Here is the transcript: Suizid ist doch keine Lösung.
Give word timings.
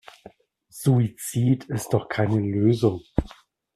Suizid 0.71 1.65
ist 1.65 1.89
doch 1.89 2.09
keine 2.09 2.39
Lösung. 2.39 3.03